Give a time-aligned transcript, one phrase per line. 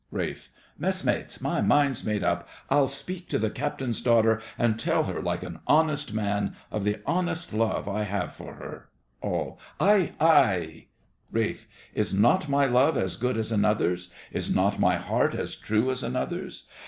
[0.09, 0.49] RALPH.
[0.79, 2.49] Messmates, my mind's made up.
[2.71, 7.01] I'll speak to the captain's daughter, and tell her, like an honest man, of the
[7.05, 8.87] honest love I have for her.
[9.21, 9.59] ALL.
[9.79, 10.87] Aye, aye!
[11.31, 11.67] RALPH.
[11.93, 14.09] Is not my love as good as another's?
[14.31, 16.63] Is not my heart as true as another's?